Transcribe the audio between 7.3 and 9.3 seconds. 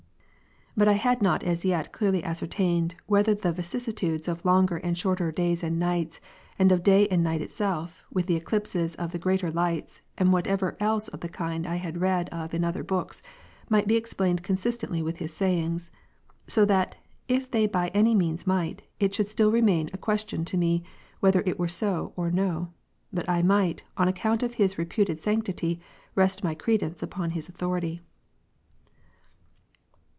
itself, with the eclipses of the